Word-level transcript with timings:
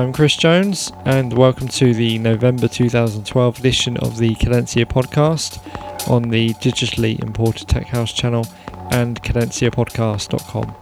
I'm 0.00 0.14
Chris 0.14 0.34
Jones, 0.34 0.90
and 1.04 1.36
welcome 1.36 1.68
to 1.68 1.92
the 1.92 2.18
November 2.18 2.68
2012 2.68 3.58
edition 3.58 3.98
of 3.98 4.16
the 4.16 4.34
Cadencia 4.36 4.86
podcast 4.86 5.60
on 6.08 6.30
the 6.30 6.54
digitally 6.54 7.22
imported 7.22 7.68
Tech 7.68 7.88
House 7.88 8.10
channel 8.10 8.46
and 8.90 9.22
cadenciapodcast.com. 9.22 10.74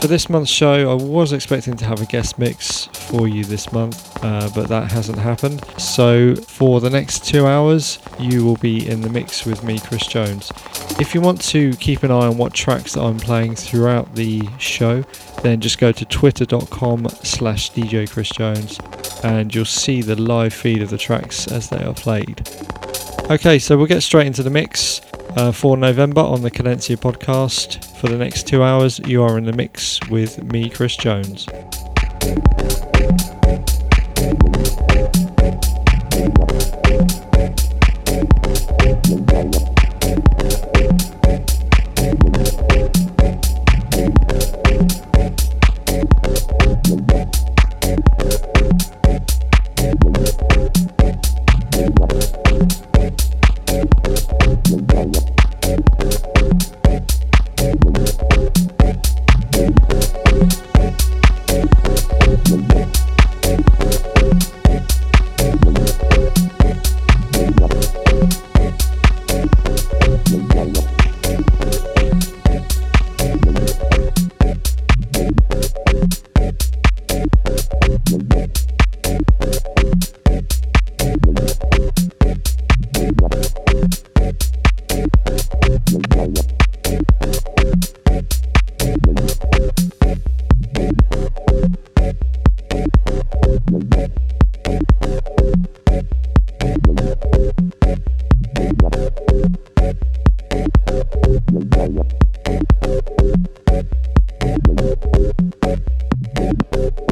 For 0.00 0.06
this 0.06 0.30
month's 0.30 0.50
show, 0.50 0.90
I 0.90 0.94
was 0.94 1.34
expecting 1.34 1.76
to 1.76 1.84
have 1.84 2.00
a 2.00 2.06
guest 2.06 2.38
mix 2.38 2.86
for 2.86 3.28
you 3.28 3.44
this 3.44 3.70
month, 3.70 4.24
uh, 4.24 4.48
but 4.54 4.68
that 4.68 4.90
hasn't 4.90 5.18
happened. 5.18 5.62
So, 5.78 6.36
for 6.36 6.80
the 6.80 6.88
next 6.88 7.26
two 7.26 7.46
hours, 7.46 7.98
you 8.18 8.46
will 8.46 8.56
be 8.56 8.88
in 8.88 9.02
the 9.02 9.10
mix 9.10 9.44
with 9.44 9.62
me, 9.62 9.78
Chris 9.78 10.06
Jones. 10.06 10.50
If 10.98 11.14
you 11.14 11.20
want 11.20 11.42
to 11.42 11.74
keep 11.76 12.02
an 12.02 12.10
eye 12.10 12.28
on 12.28 12.38
what 12.38 12.54
tracks 12.54 12.96
I'm 12.96 13.18
playing 13.18 13.56
throughout 13.56 14.14
the 14.14 14.48
show, 14.58 15.04
then 15.42 15.60
just 15.60 15.78
go 15.78 15.92
to 15.92 16.04
twitter.com 16.04 17.08
slash 17.22 17.70
DJ 17.72 18.10
Chris 18.10 18.30
Jones 18.30 18.78
and 19.22 19.54
you'll 19.54 19.64
see 19.64 20.02
the 20.02 20.20
live 20.20 20.52
feed 20.52 20.82
of 20.82 20.90
the 20.90 20.98
tracks 20.98 21.46
as 21.48 21.68
they 21.68 21.82
are 21.82 21.94
played. 21.94 22.48
Okay, 23.30 23.58
so 23.58 23.76
we'll 23.76 23.86
get 23.86 24.02
straight 24.02 24.26
into 24.26 24.42
the 24.42 24.50
mix 24.50 25.00
uh, 25.36 25.52
for 25.52 25.76
November 25.76 26.20
on 26.20 26.42
the 26.42 26.50
Cadencia 26.50 26.96
podcast. 26.96 27.84
For 27.98 28.08
the 28.08 28.16
next 28.16 28.46
two 28.46 28.62
hours, 28.62 28.98
you 29.00 29.22
are 29.22 29.36
in 29.36 29.44
the 29.44 29.52
mix 29.52 30.00
with 30.08 30.42
me, 30.44 30.70
Chris 30.70 30.96
Jones. 30.96 31.46
Thank 101.98 102.62
you. 106.76 107.07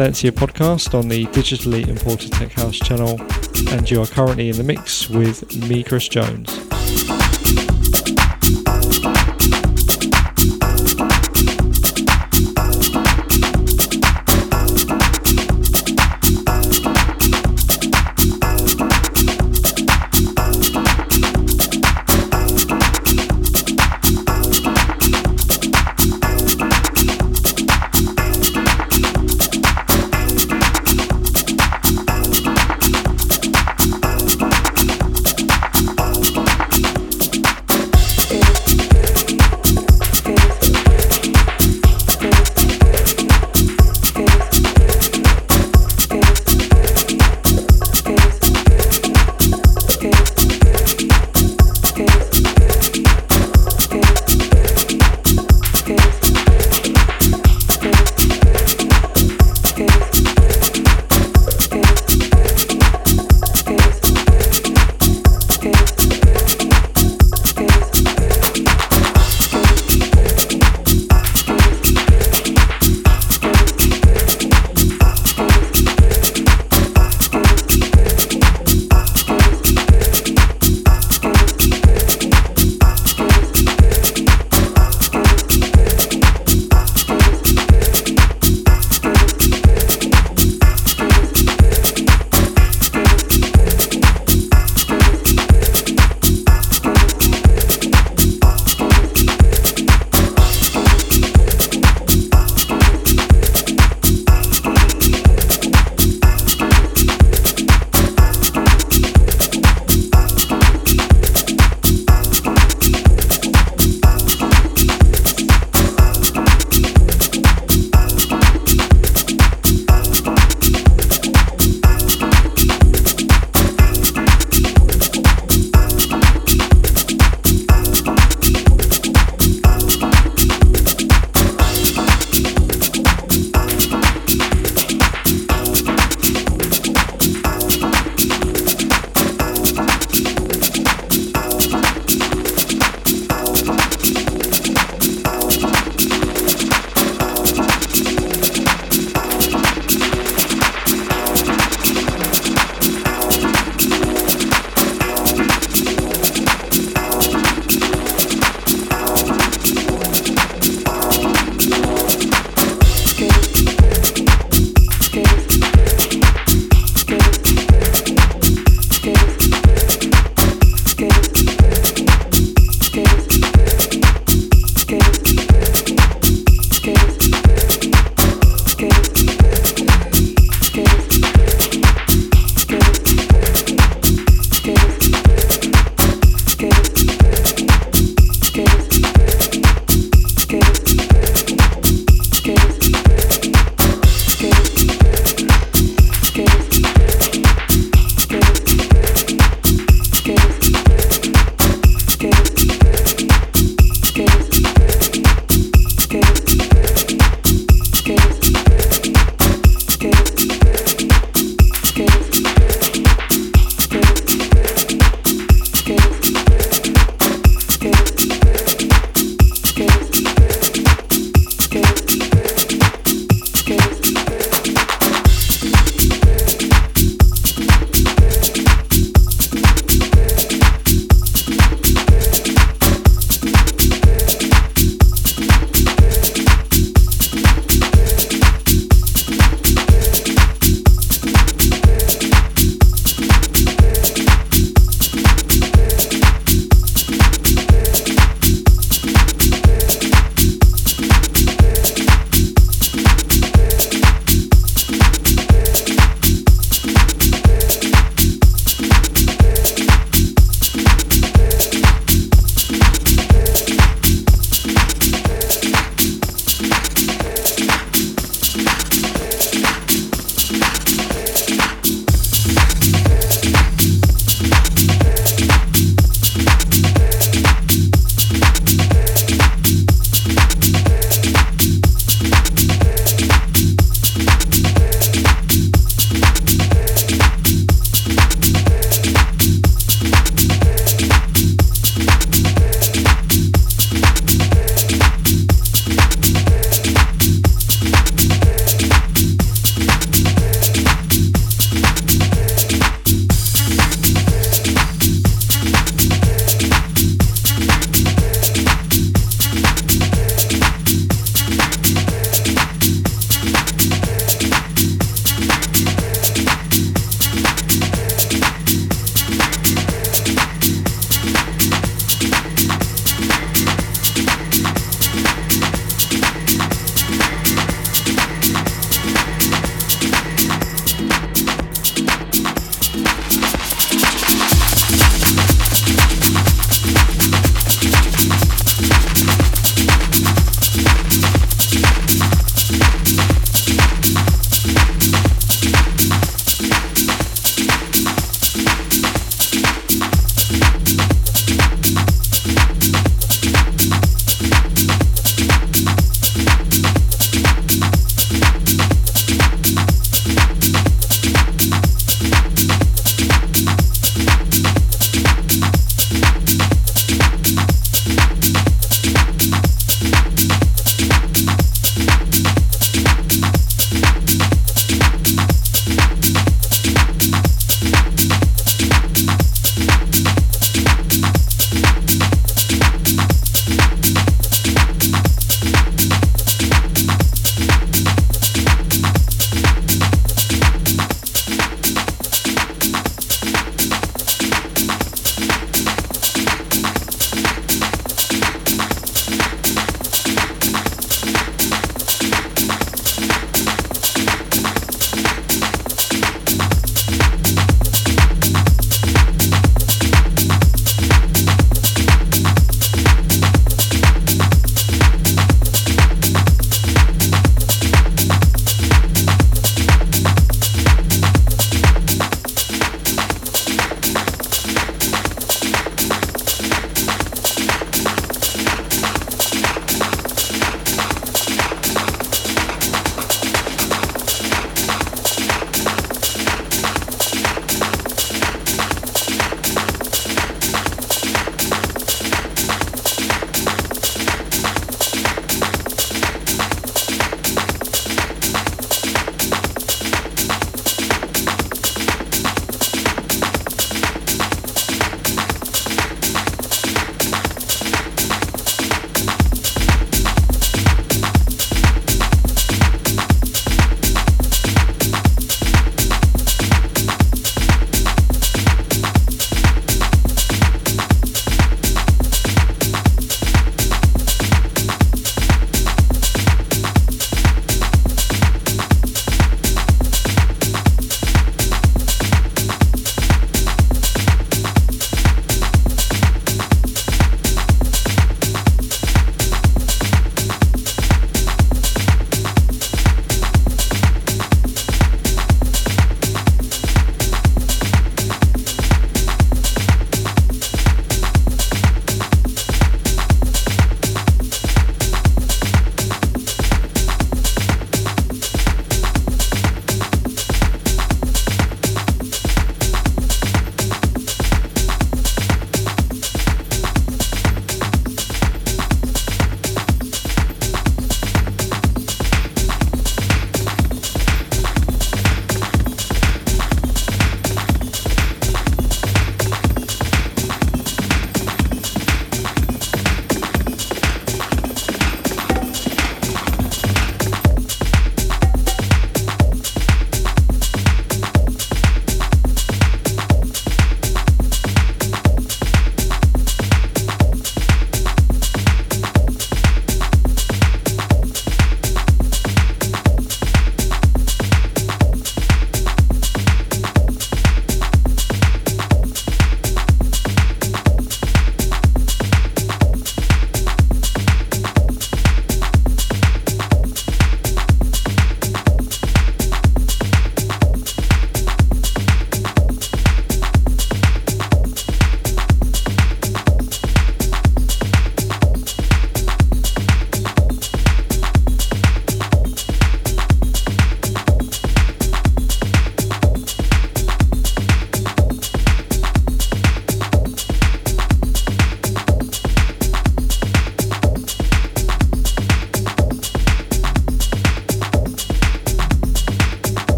Cadencia 0.00 0.30
podcast 0.30 0.98
on 0.98 1.08
the 1.08 1.26
digitally 1.26 1.86
imported 1.86 2.32
Tech 2.32 2.52
House 2.52 2.78
channel, 2.78 3.20
and 3.68 3.90
you 3.90 4.00
are 4.00 4.06
currently 4.06 4.48
in 4.48 4.56
the 4.56 4.62
mix 4.62 5.10
with 5.10 5.54
me, 5.68 5.82
Chris 5.82 6.08
Jones. 6.08 6.59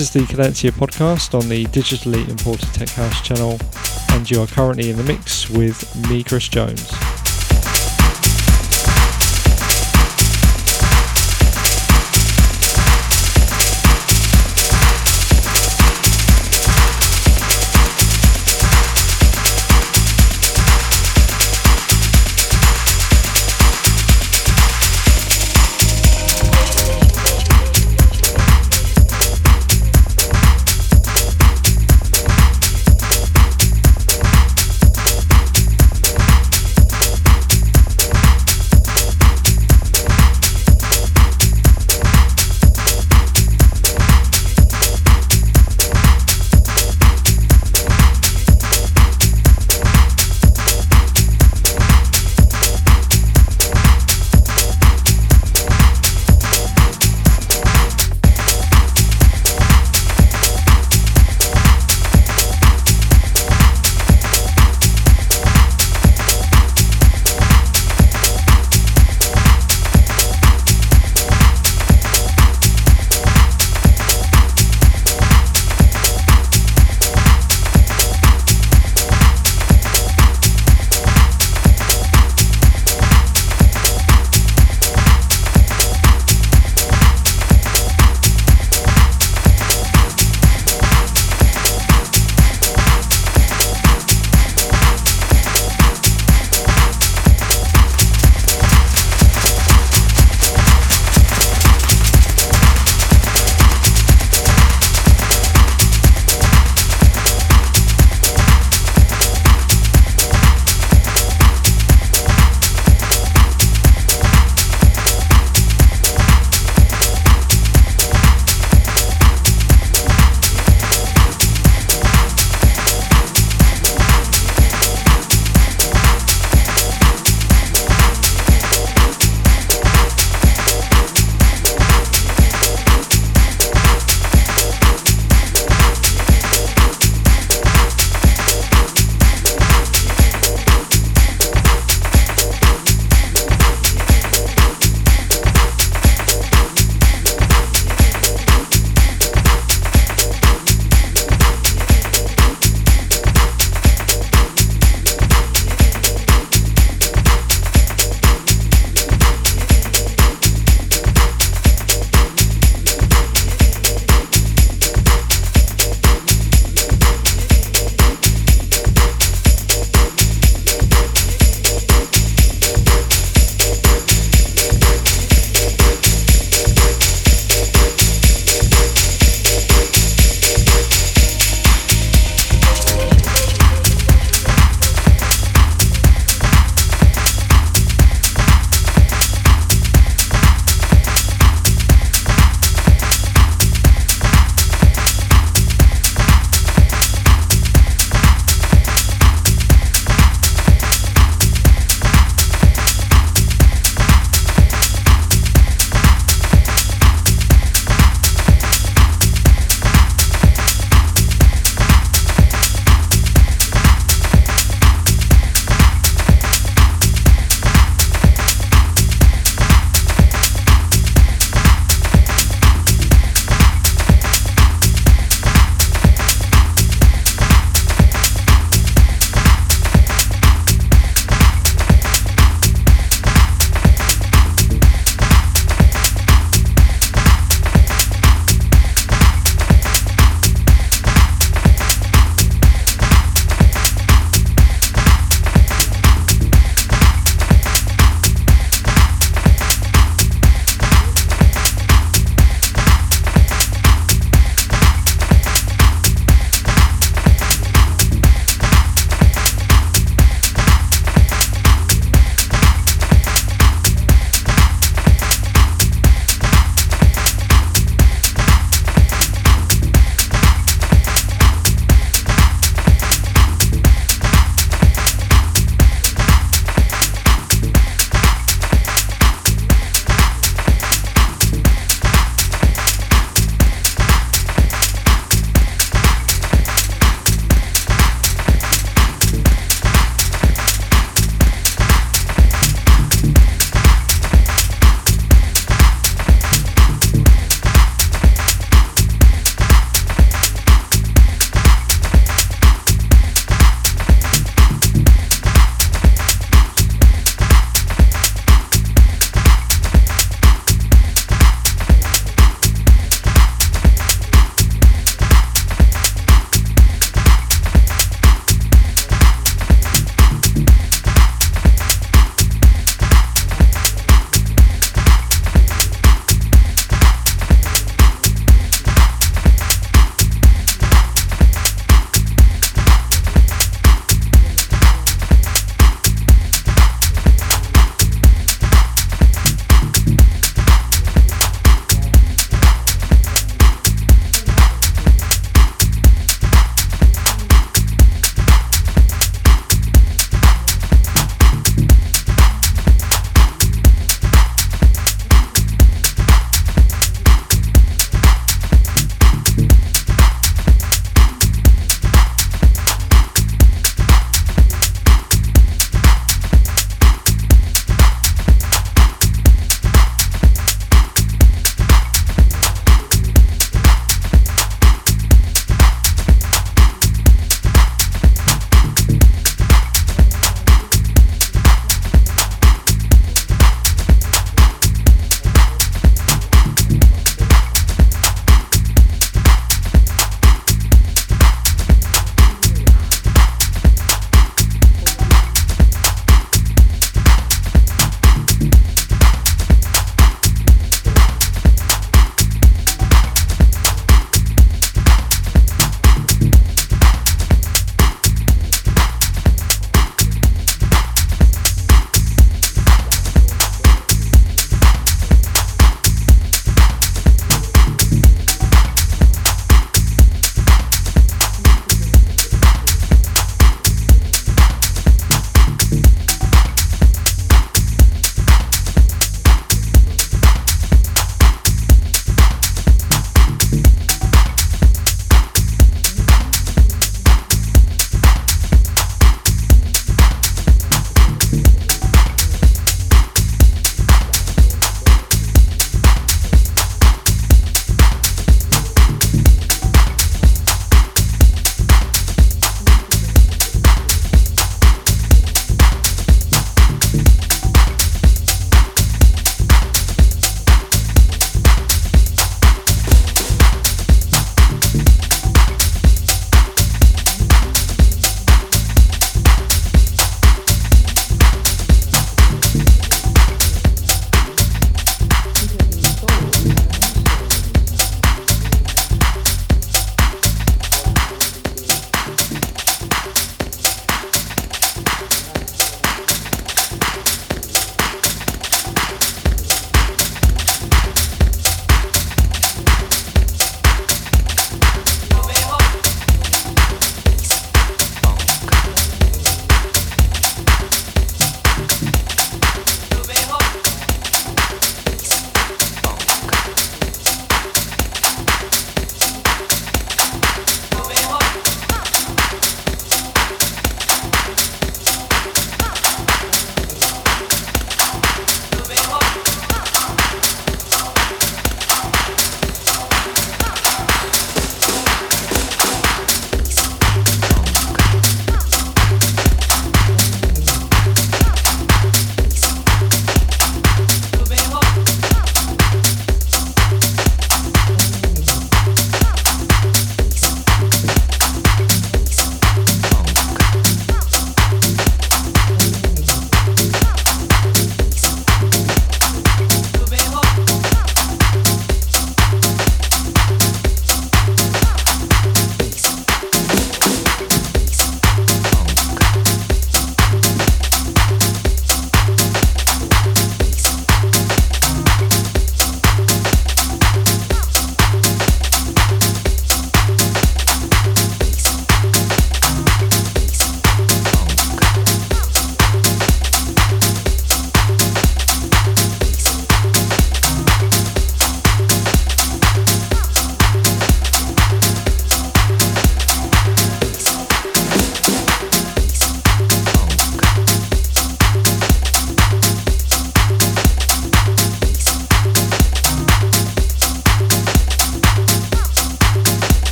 This 0.00 0.16
is 0.16 0.26
the 0.26 0.34
Cadenza 0.34 0.70
podcast 0.70 1.38
on 1.38 1.46
the 1.50 1.66
digitally 1.66 2.26
imported 2.30 2.72
Tech 2.72 2.88
House 2.88 3.20
channel, 3.20 3.58
and 4.12 4.30
you 4.30 4.40
are 4.40 4.46
currently 4.46 4.88
in 4.88 4.96
the 4.96 5.02
mix 5.02 5.50
with 5.50 5.94
me, 6.08 6.24
Chris 6.24 6.48
Jones. 6.48 6.90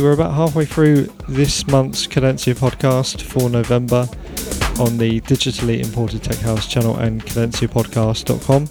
We're 0.00 0.12
about 0.12 0.34
halfway 0.34 0.64
through 0.64 1.04
this 1.28 1.66
month's 1.66 2.06
Cadenza 2.06 2.54
podcast 2.54 3.20
for 3.22 3.50
November 3.50 4.08
on 4.80 4.98
the 4.98 5.20
digitally 5.22 5.82
imported 5.84 6.22
Tech 6.22 6.38
House 6.38 6.66
channel 6.66 6.96
and 6.96 7.22
cadenzapodcast.com. 7.24 8.68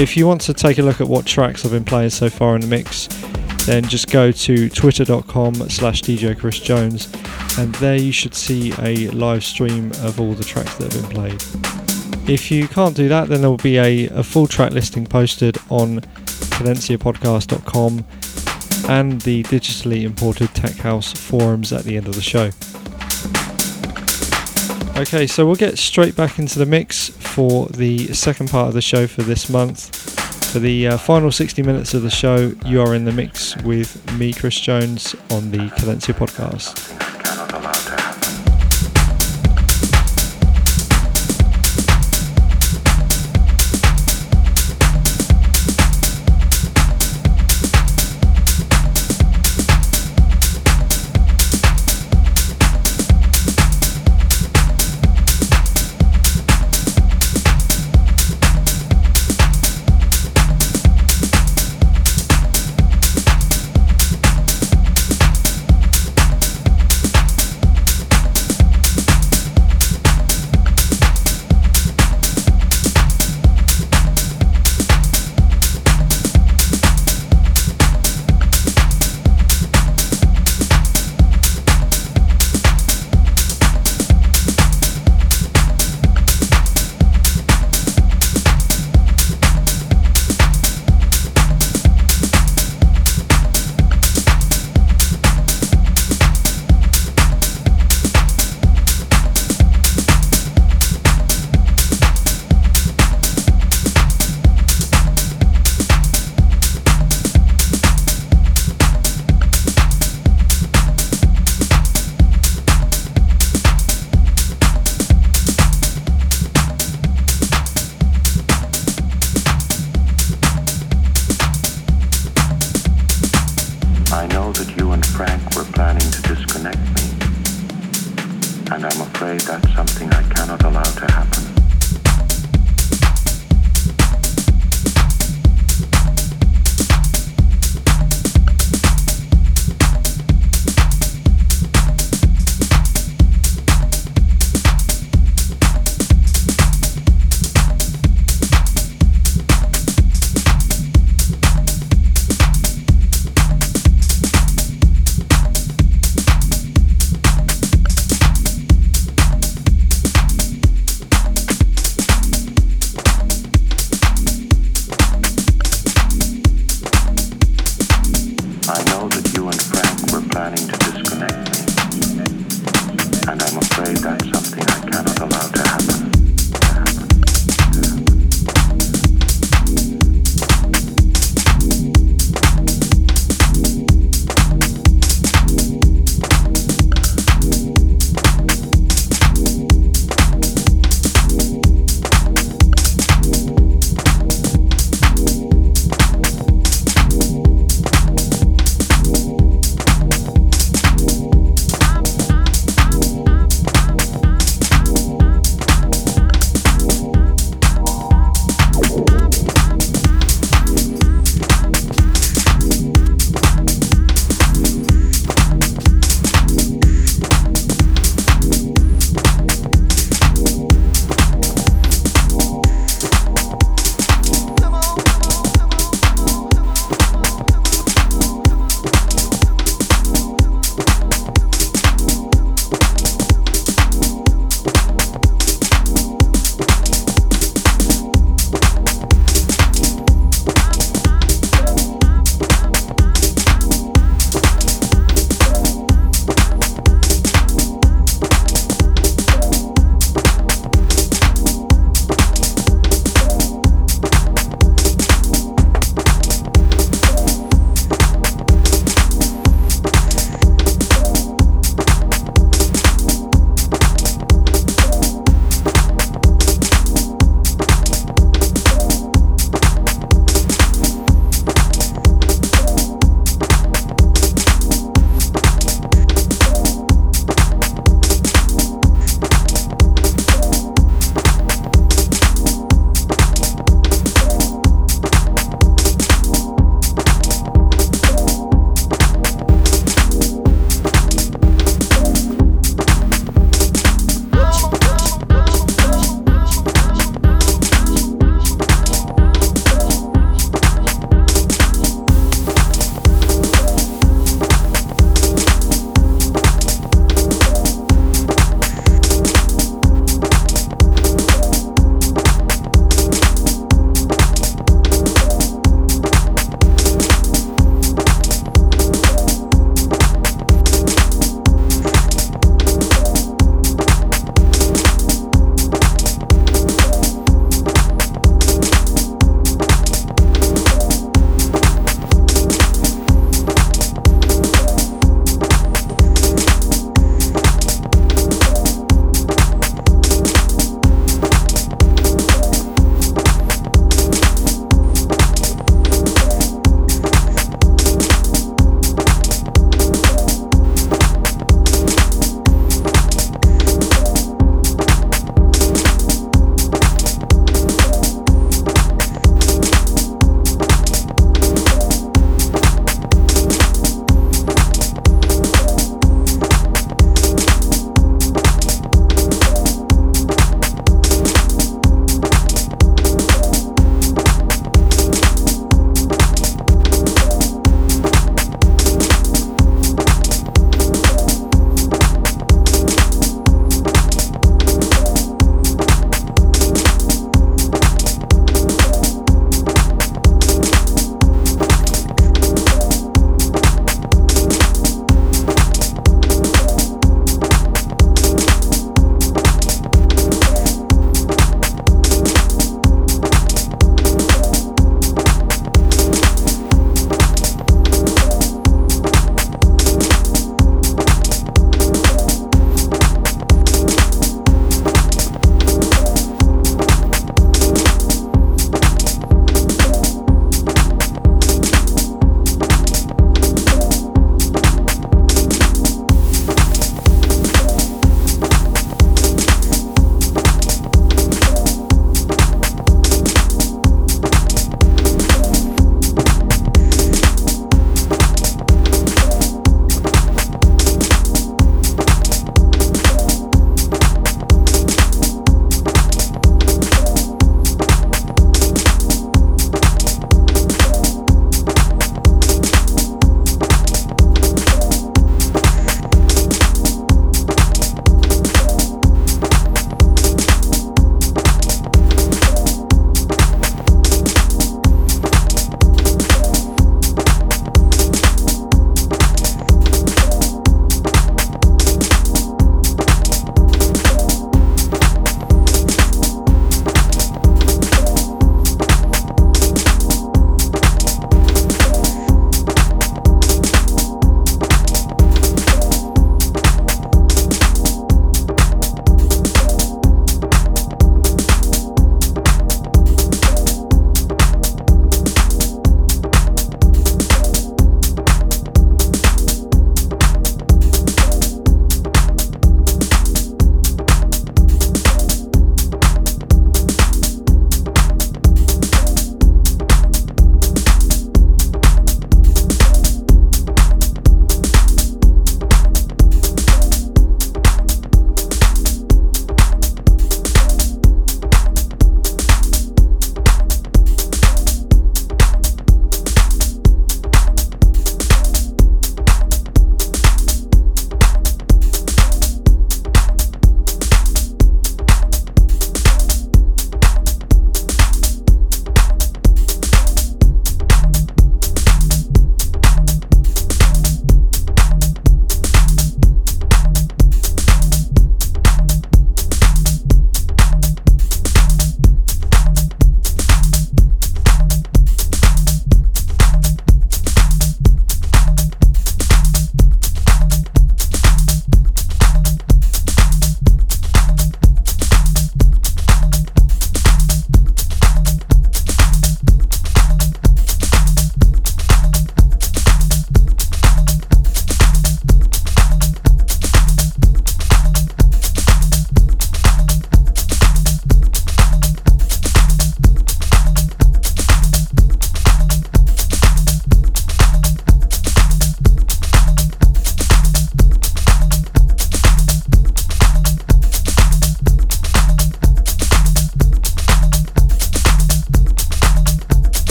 If 0.00 0.16
you 0.16 0.26
want 0.26 0.40
to 0.42 0.54
take 0.54 0.78
a 0.78 0.82
look 0.82 1.00
at 1.00 1.08
what 1.08 1.24
tracks 1.24 1.64
I've 1.64 1.72
been 1.72 1.84
playing 1.84 2.10
so 2.10 2.28
far 2.28 2.54
in 2.54 2.60
the 2.60 2.66
mix, 2.66 3.06
then 3.64 3.84
just 3.84 4.10
go 4.10 4.30
to 4.30 4.68
twitter.com 4.68 5.54
slash 5.70 6.02
DJ 6.02 6.38
Chris 6.38 6.58
Jones 6.60 7.12
and 7.58 7.74
there 7.76 7.96
you 7.96 8.12
should 8.12 8.34
see 8.34 8.72
a 8.80 9.08
live 9.10 9.44
stream 9.44 9.90
of 10.02 10.20
all 10.20 10.34
the 10.34 10.44
tracks 10.44 10.74
that 10.76 10.92
have 10.92 11.02
been 11.02 11.10
played. 11.10 12.28
If 12.28 12.50
you 12.50 12.68
can't 12.68 12.94
do 12.94 13.08
that, 13.08 13.28
then 13.28 13.40
there 13.40 13.50
will 13.50 13.56
be 13.56 13.78
a, 13.78 14.08
a 14.08 14.22
full 14.22 14.46
track 14.46 14.72
listing 14.72 15.06
posted 15.06 15.56
on 15.70 16.00
cadenzapodcast.com 16.58 18.04
and 18.88 19.20
the 19.22 19.42
digitally 19.44 20.02
imported 20.02 20.54
Tech 20.54 20.74
House 20.76 21.12
forums 21.12 21.72
at 21.72 21.84
the 21.84 21.96
end 21.96 22.08
of 22.08 22.14
the 22.14 22.22
show. 22.22 22.50
Okay, 25.00 25.28
so 25.28 25.46
we'll 25.46 25.54
get 25.54 25.78
straight 25.78 26.16
back 26.16 26.40
into 26.40 26.58
the 26.58 26.66
mix 26.66 27.10
for 27.10 27.66
the 27.66 28.12
second 28.12 28.50
part 28.50 28.66
of 28.66 28.74
the 28.74 28.82
show 28.82 29.06
for 29.06 29.22
this 29.22 29.48
month. 29.48 29.94
For 30.50 30.58
the 30.58 30.88
uh, 30.88 30.98
final 30.98 31.30
60 31.30 31.62
minutes 31.62 31.94
of 31.94 32.02
the 32.02 32.10
show, 32.10 32.52
you 32.64 32.80
are 32.80 32.94
in 32.94 33.04
the 33.04 33.12
mix 33.12 33.56
with 33.58 34.12
me, 34.14 34.32
Chris 34.32 34.58
Jones, 34.58 35.14
on 35.30 35.50
the 35.50 35.68
Cadenza 35.76 36.14
podcast. 36.14 37.07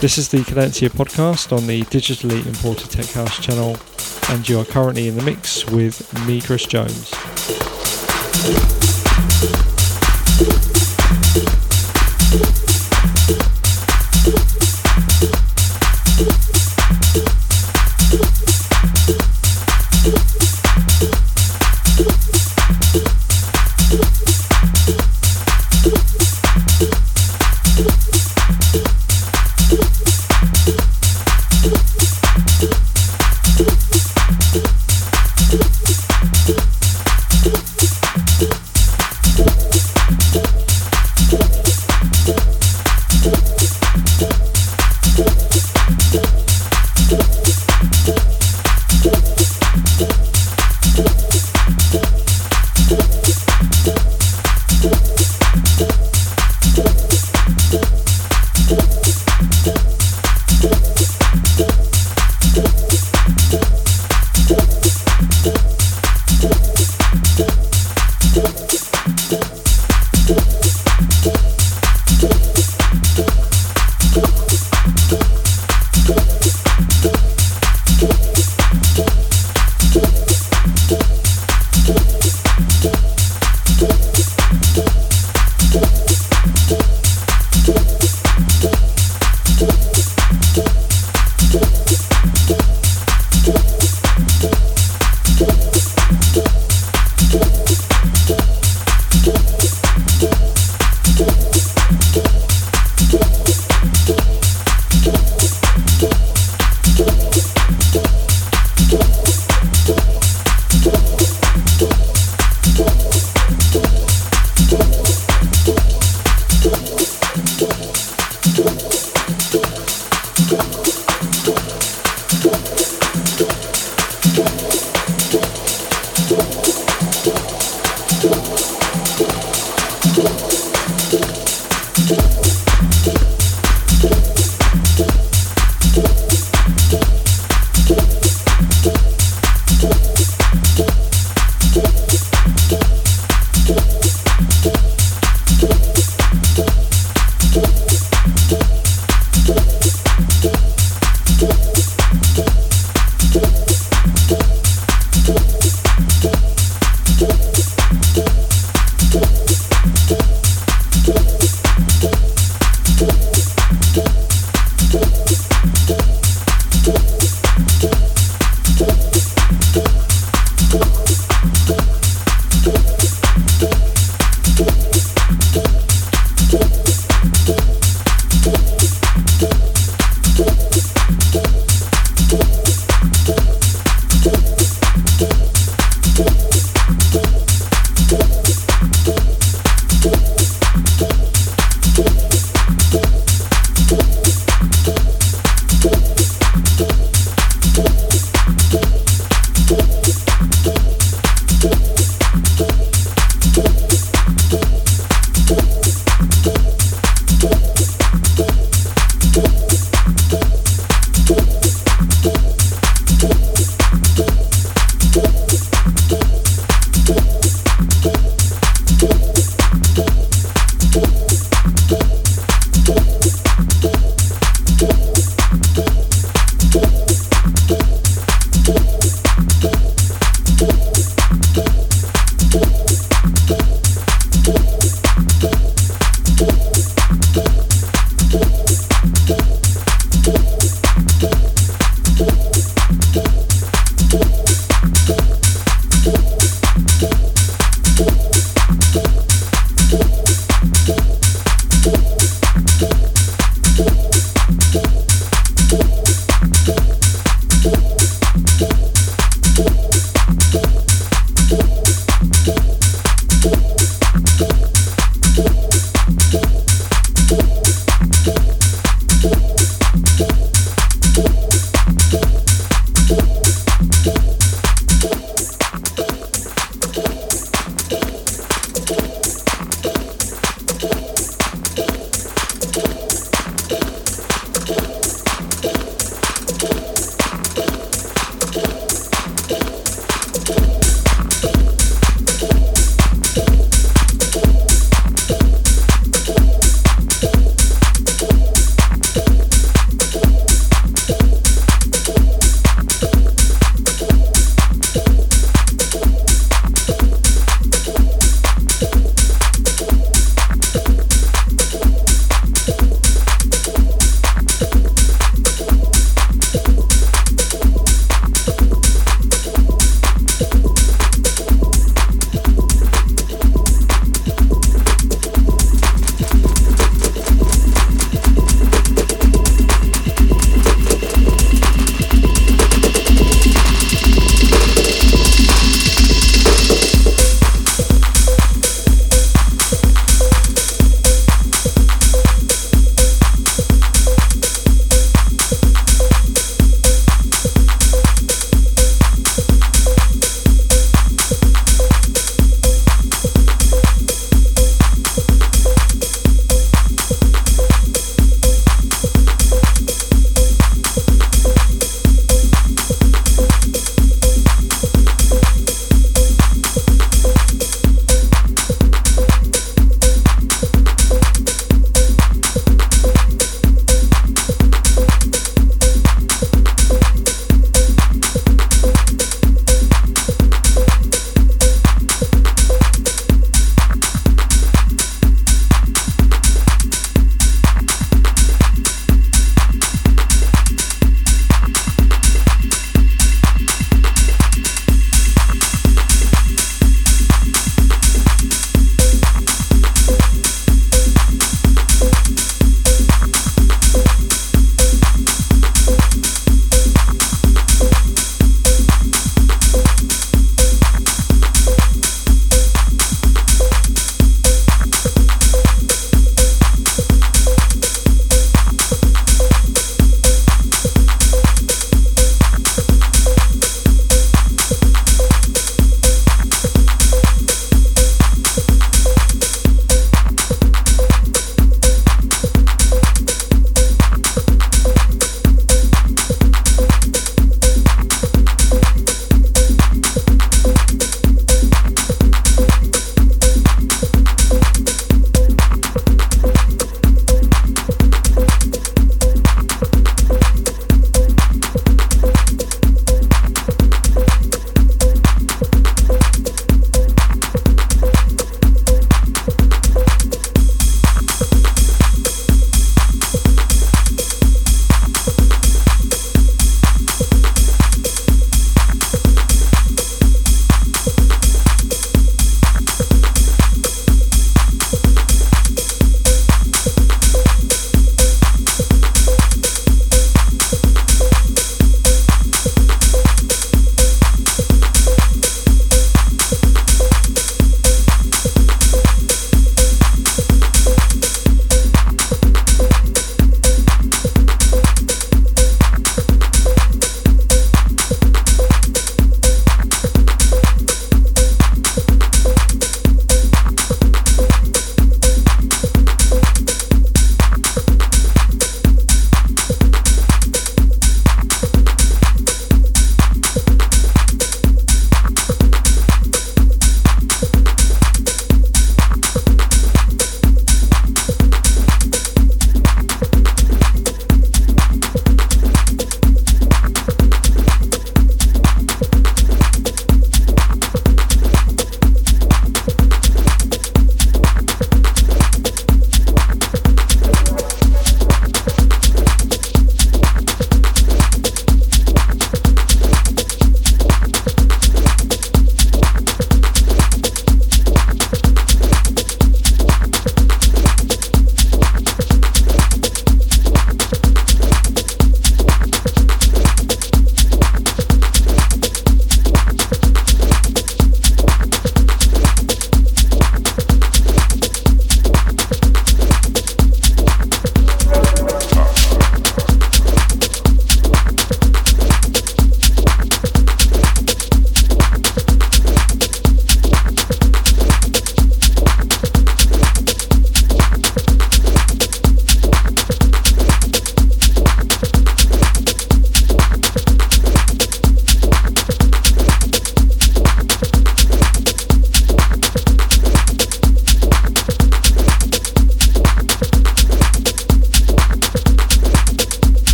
This 0.00 0.16
is 0.16 0.28
the 0.28 0.38
Cadenza 0.38 0.88
podcast 0.90 1.50
on 1.50 1.66
the 1.66 1.82
digitally 1.82 2.46
imported 2.46 2.88
Tech 2.88 3.06
House 3.06 3.40
channel, 3.40 3.76
and 4.28 4.48
you 4.48 4.60
are 4.60 4.64
currently 4.64 5.08
in 5.08 5.16
the 5.16 5.22
mix 5.22 5.66
with 5.66 6.24
me, 6.24 6.40
Chris 6.40 6.66
Jones. 6.66 7.10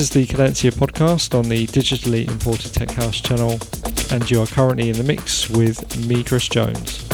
This 0.00 0.16
is 0.16 0.26
the 0.28 0.34
Cadenza 0.34 0.70
podcast 0.72 1.38
on 1.38 1.50
the 1.50 1.66
digitally 1.66 2.26
imported 2.26 2.72
tech 2.72 2.90
house 2.92 3.20
channel, 3.20 3.58
and 4.10 4.30
you 4.30 4.40
are 4.40 4.46
currently 4.46 4.88
in 4.88 4.96
the 4.96 5.04
mix 5.04 5.50
with 5.50 5.94
me, 6.06 6.24
Chris 6.24 6.48
Jones. 6.48 7.09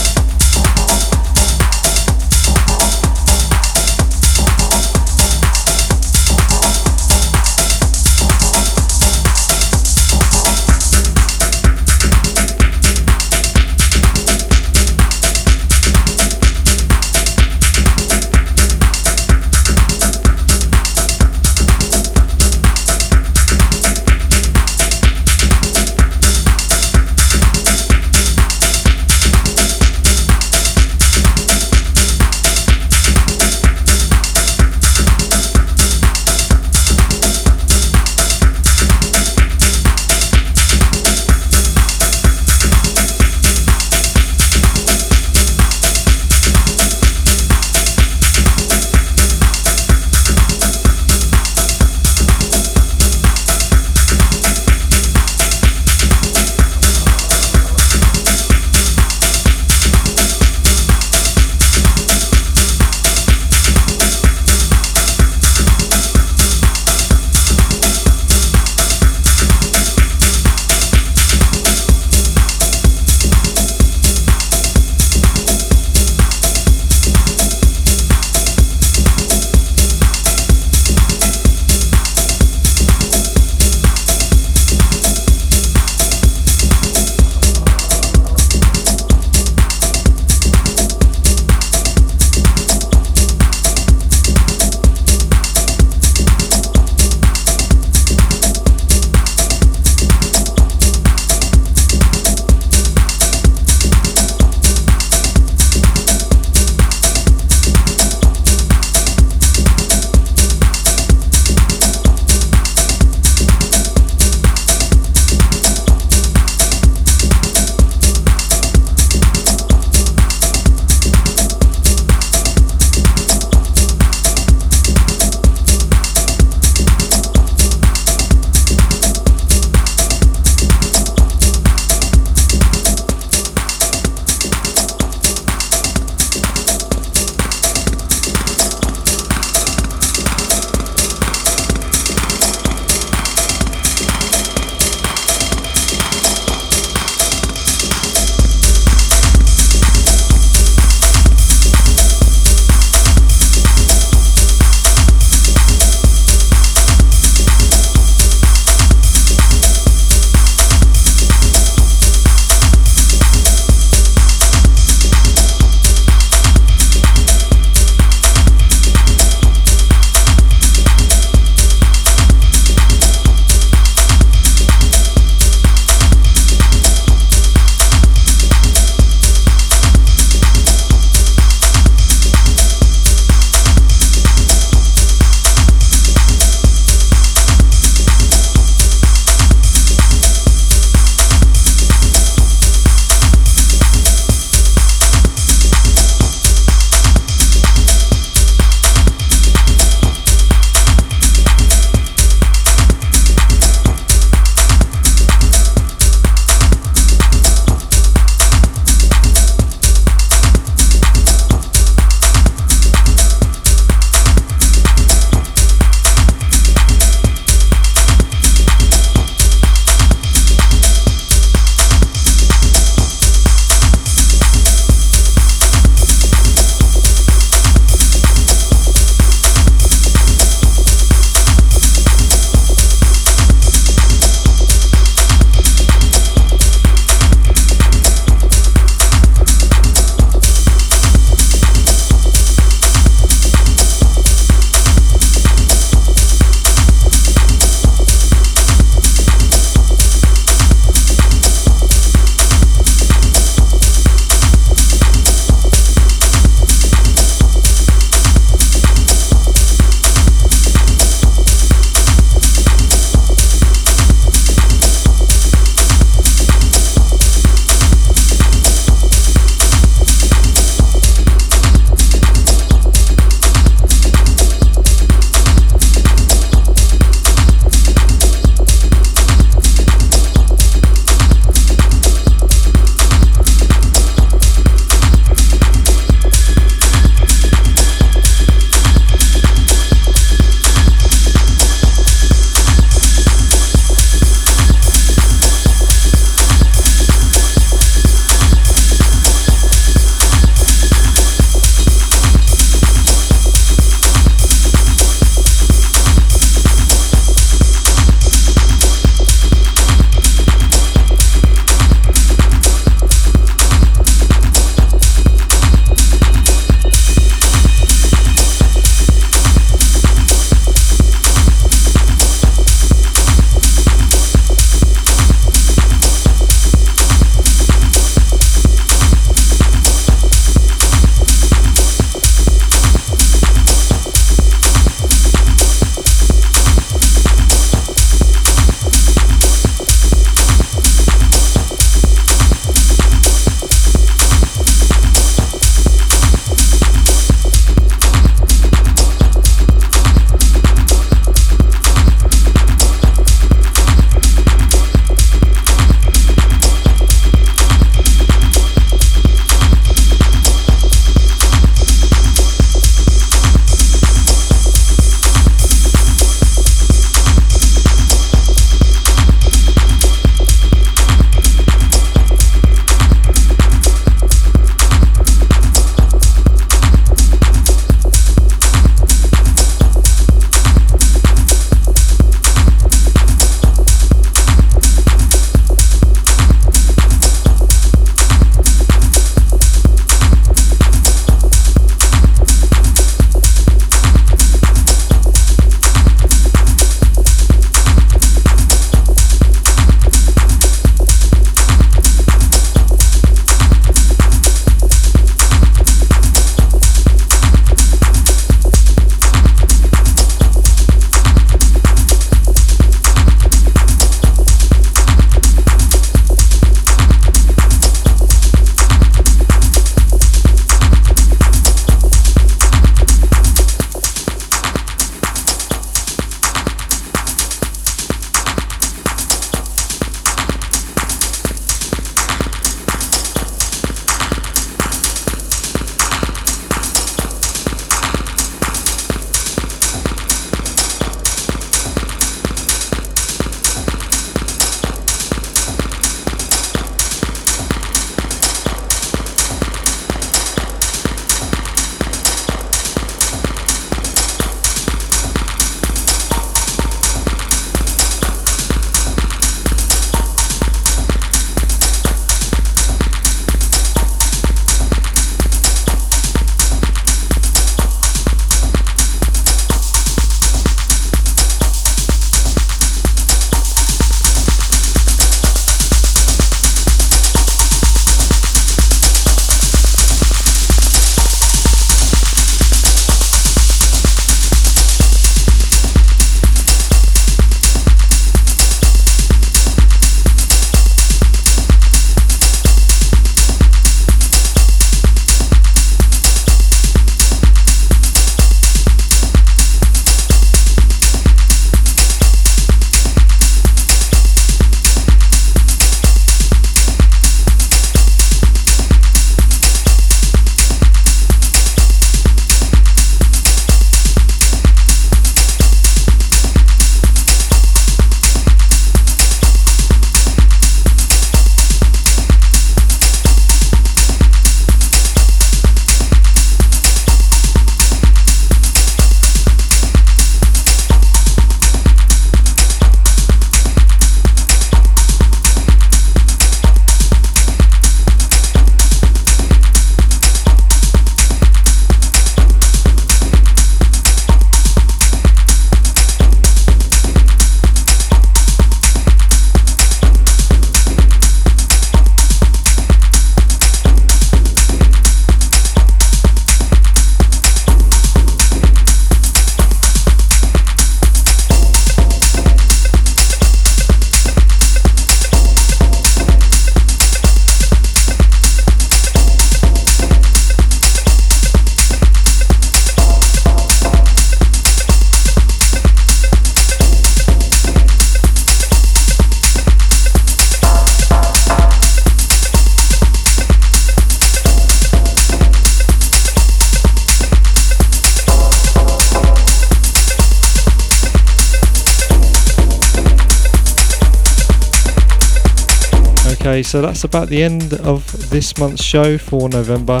So 596.72 596.80
that's 596.80 597.04
about 597.04 597.28
the 597.28 597.42
end 597.42 597.74
of 597.80 598.30
this 598.30 598.56
month's 598.56 598.82
show 598.82 599.18
for 599.18 599.46
November. 599.50 600.00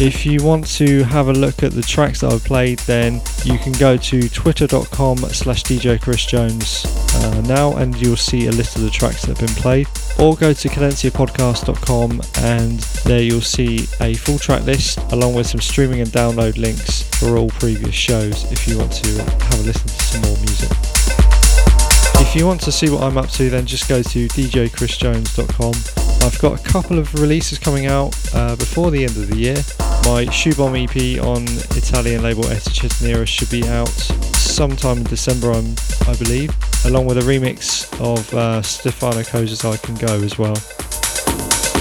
If 0.00 0.24
you 0.24 0.42
want 0.42 0.66
to 0.68 1.02
have 1.02 1.28
a 1.28 1.32
look 1.34 1.62
at 1.62 1.72
the 1.72 1.82
tracks 1.82 2.22
that 2.22 2.32
I've 2.32 2.42
played, 2.42 2.78
then 2.86 3.20
you 3.44 3.58
can 3.58 3.72
go 3.74 3.98
to 3.98 4.26
twitter.com 4.30 5.18
slash 5.18 5.62
DJ 5.64 6.00
Chris 6.00 6.24
Jones 6.24 6.86
uh, 7.16 7.42
now 7.42 7.76
and 7.76 7.94
you'll 8.00 8.16
see 8.16 8.46
a 8.46 8.50
list 8.50 8.76
of 8.76 8.82
the 8.82 8.88
tracks 8.88 9.26
that 9.26 9.36
have 9.36 9.46
been 9.46 9.56
played. 9.62 9.88
Or 10.18 10.34
go 10.34 10.54
to 10.54 10.68
cadenzapodcast.com 10.70 12.22
and 12.38 12.78
there 13.04 13.20
you'll 13.20 13.42
see 13.42 13.86
a 14.00 14.14
full 14.14 14.38
track 14.38 14.62
list 14.62 14.96
along 15.12 15.34
with 15.34 15.46
some 15.46 15.60
streaming 15.60 16.00
and 16.00 16.08
download 16.08 16.56
links 16.56 17.02
for 17.18 17.36
all 17.36 17.50
previous 17.50 17.94
shows 17.94 18.50
if 18.50 18.66
you 18.66 18.78
want 18.78 18.92
to 18.92 19.22
have 19.22 19.60
a 19.60 19.64
listen 19.64 19.86
to 19.86 20.02
some 20.02 20.22
more 20.22 20.36
music. 20.38 20.70
If 22.26 22.34
you 22.34 22.46
want 22.46 22.62
to 22.62 22.72
see 22.72 22.88
what 22.88 23.02
I'm 23.02 23.18
up 23.18 23.28
to, 23.32 23.50
then 23.50 23.66
just 23.66 23.86
go 23.86 24.02
to 24.02 24.28
djchrisjones.com 24.28 25.95
I've 26.26 26.40
got 26.40 26.60
a 26.60 26.62
couple 26.64 26.98
of 26.98 27.14
releases 27.14 27.56
coming 27.56 27.86
out 27.86 28.12
uh, 28.34 28.56
before 28.56 28.90
the 28.90 29.04
end 29.04 29.16
of 29.16 29.28
the 29.28 29.36
year. 29.36 29.54
My 29.54 30.26
Shoebomb 30.26 30.74
EP 30.74 31.24
on 31.24 31.44
Italian 31.78 32.24
label 32.24 32.42
Etichetta 32.42 33.24
should 33.28 33.48
be 33.48 33.66
out 33.68 33.88
sometime 34.34 34.98
in 34.98 35.04
December, 35.04 35.52
I'm, 35.52 35.76
i 36.08 36.16
believe, 36.16 36.50
along 36.84 37.06
with 37.06 37.18
a 37.18 37.20
remix 37.20 37.86
of 38.00 38.34
uh, 38.34 38.60
Stefano 38.60 39.20
Koza's 39.20 39.64
I 39.64 39.76
Can 39.76 39.94
Go 39.94 40.20
as 40.24 40.36
well. 40.36 40.56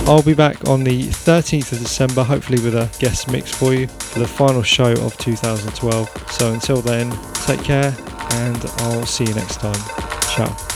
I'll 0.07 0.21
be 0.21 0.35
back 0.35 0.69
on 0.69 0.83
the 0.83 1.07
13th 1.07 1.71
of 1.71 1.79
December, 1.79 2.23
hopefully 2.23 2.61
with 2.61 2.75
a 2.75 2.87
guest 2.99 3.31
mix 3.31 3.51
for 3.51 3.73
you 3.73 3.87
for 3.87 4.19
the 4.19 4.27
final 4.27 4.61
show 4.61 4.91
of 4.91 5.17
2012. 5.17 6.31
So 6.31 6.53
until 6.53 6.81
then, 6.81 7.09
take 7.33 7.63
care 7.63 7.95
and 8.29 8.63
I'll 8.77 9.07
see 9.07 9.25
you 9.25 9.33
next 9.33 9.59
time. 9.59 9.73
Ciao. 10.35 10.74